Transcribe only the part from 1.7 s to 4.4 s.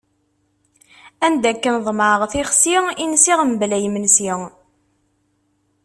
ḍemɛeɣ tixsi, i nsiɣ mebla imensi.